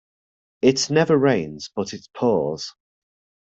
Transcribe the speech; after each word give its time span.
It 0.63 0.89
never 0.89 1.15
rains 1.15 1.69
but 1.75 1.93
it 1.93 2.07
pours. 2.17 2.73